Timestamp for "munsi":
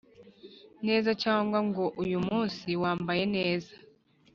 2.27-2.69